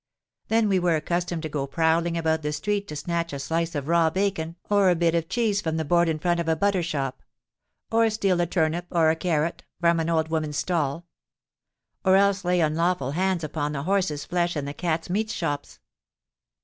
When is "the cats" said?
14.65-15.07